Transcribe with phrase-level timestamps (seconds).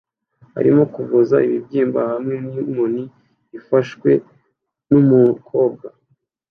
[0.59, 3.03] arimo kuvuza ibibyimba hamwe ninkoni
[3.57, 4.11] ifashwe
[4.89, 5.87] numukobwa